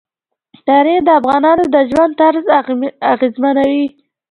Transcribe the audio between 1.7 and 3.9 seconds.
د ژوند طرز اغېزمنوي.